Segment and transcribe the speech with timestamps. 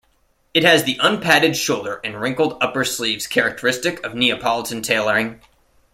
[0.55, 5.41] It has the unpadded shoulder and wrinkled upper sleeves characteristic of Neapolitan tailoring.